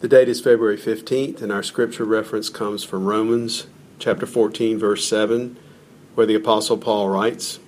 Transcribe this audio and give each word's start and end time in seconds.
The 0.00 0.06
date 0.06 0.28
is 0.28 0.40
February 0.40 0.76
15th, 0.76 1.42
and 1.42 1.50
our 1.50 1.64
scripture 1.64 2.04
reference 2.04 2.48
comes 2.50 2.84
from 2.84 3.04
Romans 3.04 3.66
chapter 3.98 4.26
14, 4.26 4.78
verse 4.78 5.04
7, 5.04 5.56
where 6.14 6.24
the 6.24 6.36
Apostle 6.36 6.78
Paul 6.78 7.08
writes, 7.08 7.58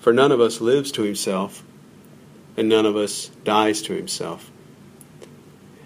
For 0.00 0.12
none 0.12 0.32
of 0.32 0.40
us 0.40 0.60
lives 0.60 0.90
to 0.90 1.02
himself, 1.02 1.62
and 2.56 2.68
none 2.68 2.84
of 2.84 2.96
us 2.96 3.28
dies 3.44 3.82
to 3.82 3.94
himself. 3.94 4.50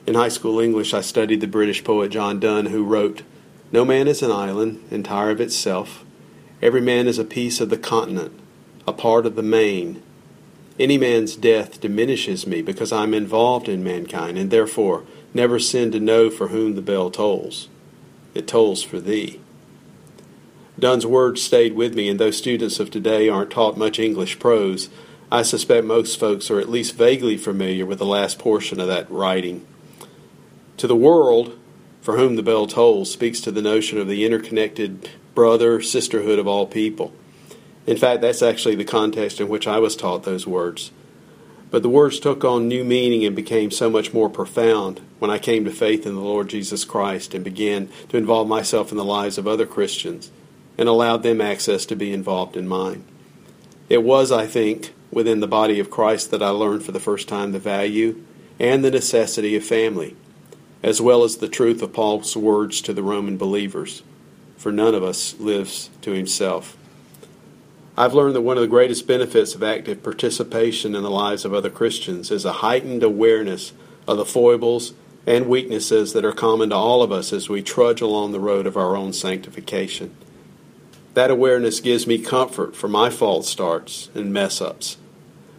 In 0.06 0.14
high 0.14 0.30
school 0.30 0.58
English, 0.58 0.94
I 0.94 1.02
studied 1.02 1.42
the 1.42 1.46
British 1.46 1.84
poet 1.84 2.08
John 2.12 2.40
Donne, 2.40 2.66
who 2.66 2.82
wrote, 2.82 3.20
No 3.70 3.84
man 3.84 4.08
is 4.08 4.22
an 4.22 4.32
island, 4.32 4.82
entire 4.90 5.32
of 5.32 5.40
itself. 5.40 6.02
Every 6.62 6.80
man 6.80 7.06
is 7.06 7.18
a 7.18 7.24
piece 7.24 7.60
of 7.60 7.68
the 7.68 7.76
continent, 7.76 8.32
a 8.86 8.94
part 8.94 9.26
of 9.26 9.36
the 9.36 9.42
main. 9.42 10.02
Any 10.80 10.96
man's 10.96 11.36
death 11.36 11.78
diminishes 11.78 12.46
me 12.46 12.62
because 12.62 12.90
I'm 12.90 13.12
involved 13.12 13.68
in 13.68 13.84
mankind, 13.84 14.38
and 14.38 14.50
therefore 14.50 15.04
never 15.34 15.58
sin 15.58 15.90
to 15.92 16.00
know 16.00 16.30
for 16.30 16.48
whom 16.48 16.74
the 16.74 16.82
bell 16.82 17.10
tolls. 17.10 17.68
It 18.34 18.46
tolls 18.46 18.82
for 18.82 19.00
thee. 19.00 19.40
Donne's 20.78 21.06
words 21.06 21.42
stayed 21.42 21.74
with 21.74 21.94
me, 21.94 22.08
and 22.08 22.20
though 22.20 22.30
students 22.30 22.78
of 22.78 22.90
today 22.90 23.28
aren't 23.28 23.50
taught 23.50 23.76
much 23.76 23.98
English 23.98 24.38
prose, 24.38 24.88
I 25.30 25.42
suspect 25.42 25.84
most 25.84 26.18
folks 26.18 26.50
are 26.50 26.60
at 26.60 26.70
least 26.70 26.94
vaguely 26.94 27.36
familiar 27.36 27.84
with 27.84 27.98
the 27.98 28.06
last 28.06 28.38
portion 28.38 28.80
of 28.80 28.86
that 28.86 29.10
writing. 29.10 29.66
To 30.78 30.86
the 30.86 30.96
world, 30.96 31.58
for 32.00 32.16
whom 32.16 32.36
the 32.36 32.42
bell 32.42 32.66
tolls, 32.66 33.10
speaks 33.12 33.40
to 33.40 33.50
the 33.50 33.60
notion 33.60 33.98
of 33.98 34.08
the 34.08 34.24
interconnected 34.24 35.10
brother, 35.34 35.82
sisterhood 35.82 36.38
of 36.38 36.46
all 36.46 36.66
people. 36.66 37.12
In 37.86 37.96
fact, 37.96 38.20
that's 38.20 38.42
actually 38.42 38.76
the 38.76 38.84
context 38.84 39.40
in 39.40 39.48
which 39.48 39.66
I 39.66 39.78
was 39.78 39.96
taught 39.96 40.22
those 40.22 40.46
words. 40.46 40.92
But 41.70 41.82
the 41.82 41.88
words 41.88 42.18
took 42.18 42.44
on 42.44 42.66
new 42.66 42.84
meaning 42.84 43.24
and 43.24 43.36
became 43.36 43.70
so 43.70 43.90
much 43.90 44.14
more 44.14 44.30
profound 44.30 45.00
when 45.18 45.30
I 45.30 45.38
came 45.38 45.64
to 45.64 45.70
faith 45.70 46.06
in 46.06 46.14
the 46.14 46.20
Lord 46.20 46.48
Jesus 46.48 46.84
Christ 46.84 47.34
and 47.34 47.44
began 47.44 47.88
to 48.08 48.16
involve 48.16 48.48
myself 48.48 48.90
in 48.90 48.96
the 48.96 49.04
lives 49.04 49.36
of 49.36 49.46
other 49.46 49.66
Christians 49.66 50.30
and 50.78 50.88
allowed 50.88 51.22
them 51.22 51.40
access 51.40 51.84
to 51.86 51.96
be 51.96 52.12
involved 52.12 52.56
in 52.56 52.66
mine. 52.66 53.04
It 53.88 54.02
was, 54.02 54.32
I 54.32 54.46
think, 54.46 54.94
within 55.10 55.40
the 55.40 55.46
body 55.46 55.78
of 55.80 55.90
Christ 55.90 56.30
that 56.30 56.42
I 56.42 56.50
learned 56.50 56.84
for 56.84 56.92
the 56.92 57.00
first 57.00 57.28
time 57.28 57.52
the 57.52 57.58
value 57.58 58.22
and 58.58 58.84
the 58.84 58.90
necessity 58.90 59.56
of 59.56 59.64
family 59.64 60.16
as 60.82 61.00
well 61.00 61.24
as 61.24 61.36
the 61.36 61.48
truth 61.48 61.82
of 61.82 61.92
Paul's 61.92 62.36
words 62.36 62.80
to 62.82 62.92
the 62.92 63.02
Roman 63.02 63.36
believers. 63.36 64.02
For 64.56 64.72
none 64.72 64.94
of 64.94 65.02
us 65.02 65.38
lives 65.38 65.90
to 66.02 66.12
himself. 66.12 66.76
I've 67.98 68.14
learned 68.14 68.36
that 68.36 68.42
one 68.42 68.56
of 68.56 68.60
the 68.60 68.68
greatest 68.68 69.08
benefits 69.08 69.56
of 69.56 69.62
active 69.64 70.04
participation 70.04 70.94
in 70.94 71.02
the 71.02 71.10
lives 71.10 71.44
of 71.44 71.52
other 71.52 71.68
Christians 71.68 72.30
is 72.30 72.44
a 72.44 72.52
heightened 72.52 73.02
awareness 73.02 73.72
of 74.06 74.18
the 74.18 74.24
foibles 74.24 74.94
and 75.26 75.48
weaknesses 75.48 76.12
that 76.12 76.24
are 76.24 76.32
common 76.32 76.70
to 76.70 76.76
all 76.76 77.02
of 77.02 77.10
us 77.10 77.32
as 77.32 77.48
we 77.48 77.60
trudge 77.60 78.00
along 78.00 78.30
the 78.30 78.38
road 78.38 78.68
of 78.68 78.76
our 78.76 78.94
own 78.94 79.12
sanctification. 79.12 80.14
That 81.14 81.32
awareness 81.32 81.80
gives 81.80 82.06
me 82.06 82.20
comfort 82.20 82.76
for 82.76 82.86
my 82.86 83.10
false 83.10 83.48
starts 83.48 84.10
and 84.14 84.32
mess 84.32 84.60
ups 84.60 84.96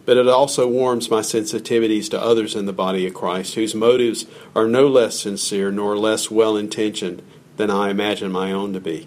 but 0.06 0.16
it 0.16 0.26
also 0.26 0.66
warms 0.66 1.10
my 1.10 1.20
sensitivities 1.20 2.10
to 2.10 2.20
others 2.20 2.56
in 2.56 2.66
the 2.66 2.72
body 2.72 3.06
of 3.06 3.14
Christ 3.14 3.54
whose 3.54 3.76
motives 3.76 4.26
are 4.56 4.66
no 4.66 4.88
less 4.88 5.20
sincere 5.20 5.70
nor 5.70 5.96
less 5.96 6.30
well 6.30 6.56
intentioned 6.56 7.22
than 7.58 7.70
I 7.70 7.90
imagine 7.90 8.32
my 8.32 8.50
own 8.50 8.72
to 8.72 8.80
be. 8.80 9.06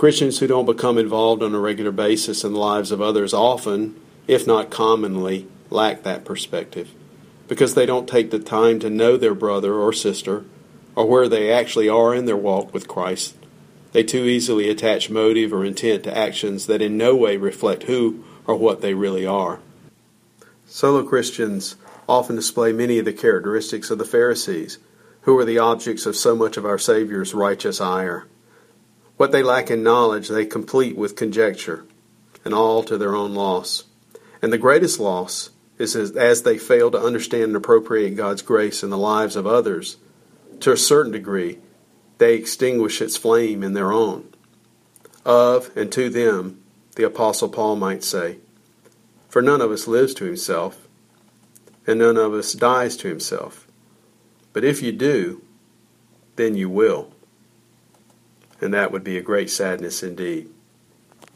Christians 0.00 0.38
who 0.38 0.46
don't 0.46 0.64
become 0.64 0.96
involved 0.96 1.42
on 1.42 1.54
a 1.54 1.60
regular 1.60 1.92
basis 1.92 2.42
in 2.42 2.54
the 2.54 2.58
lives 2.58 2.90
of 2.90 3.02
others 3.02 3.34
often, 3.34 4.00
if 4.26 4.46
not 4.46 4.70
commonly, 4.70 5.46
lack 5.68 6.04
that 6.04 6.24
perspective 6.24 6.90
because 7.48 7.74
they 7.74 7.84
don't 7.84 8.08
take 8.08 8.30
the 8.30 8.38
time 8.38 8.80
to 8.80 8.88
know 8.88 9.18
their 9.18 9.34
brother 9.34 9.74
or 9.74 9.92
sister 9.92 10.46
or 10.96 11.04
where 11.04 11.28
they 11.28 11.52
actually 11.52 11.86
are 11.86 12.14
in 12.14 12.24
their 12.24 12.34
walk 12.34 12.72
with 12.72 12.88
Christ. 12.88 13.36
They 13.92 14.02
too 14.02 14.24
easily 14.24 14.70
attach 14.70 15.10
motive 15.10 15.52
or 15.52 15.66
intent 15.66 16.04
to 16.04 16.16
actions 16.16 16.64
that 16.64 16.80
in 16.80 16.96
no 16.96 17.14
way 17.14 17.36
reflect 17.36 17.82
who 17.82 18.24
or 18.46 18.56
what 18.56 18.80
they 18.80 18.94
really 18.94 19.26
are. 19.26 19.60
Solo 20.64 21.02
Christians 21.02 21.76
often 22.08 22.36
display 22.36 22.72
many 22.72 22.98
of 22.98 23.04
the 23.04 23.12
characteristics 23.12 23.90
of 23.90 23.98
the 23.98 24.06
Pharisees, 24.06 24.78
who 25.24 25.34
were 25.34 25.44
the 25.44 25.58
objects 25.58 26.06
of 26.06 26.16
so 26.16 26.34
much 26.34 26.56
of 26.56 26.64
our 26.64 26.78
Savior's 26.78 27.34
righteous 27.34 27.82
ire. 27.82 28.24
What 29.20 29.32
they 29.32 29.42
lack 29.42 29.70
in 29.70 29.82
knowledge, 29.82 30.28
they 30.28 30.46
complete 30.46 30.96
with 30.96 31.14
conjecture, 31.14 31.84
and 32.42 32.54
all 32.54 32.82
to 32.84 32.96
their 32.96 33.14
own 33.14 33.34
loss. 33.34 33.84
And 34.40 34.50
the 34.50 34.56
greatest 34.56 34.98
loss 34.98 35.50
is 35.76 35.94
as 35.94 36.42
they 36.42 36.56
fail 36.56 36.90
to 36.90 36.98
understand 36.98 37.42
and 37.42 37.56
appropriate 37.56 38.16
God's 38.16 38.40
grace 38.40 38.82
in 38.82 38.88
the 38.88 38.96
lives 38.96 39.36
of 39.36 39.46
others, 39.46 39.98
to 40.60 40.72
a 40.72 40.76
certain 40.78 41.12
degree, 41.12 41.58
they 42.16 42.34
extinguish 42.34 43.02
its 43.02 43.18
flame 43.18 43.62
in 43.62 43.74
their 43.74 43.92
own. 43.92 44.26
Of 45.26 45.76
and 45.76 45.92
to 45.92 46.08
them, 46.08 46.62
the 46.96 47.04
Apostle 47.04 47.50
Paul 47.50 47.76
might 47.76 48.02
say, 48.02 48.38
for 49.28 49.42
none 49.42 49.60
of 49.60 49.70
us 49.70 49.86
lives 49.86 50.14
to 50.14 50.24
himself, 50.24 50.88
and 51.86 51.98
none 51.98 52.16
of 52.16 52.32
us 52.32 52.54
dies 52.54 52.96
to 52.96 53.08
himself. 53.08 53.66
But 54.54 54.64
if 54.64 54.80
you 54.80 54.92
do, 54.92 55.42
then 56.36 56.54
you 56.54 56.70
will. 56.70 57.12
And 58.60 58.74
that 58.74 58.92
would 58.92 59.04
be 59.04 59.16
a 59.16 59.22
great 59.22 59.50
sadness 59.50 60.02
indeed. 60.02 60.50